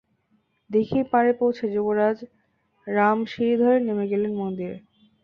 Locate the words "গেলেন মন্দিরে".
4.11-4.77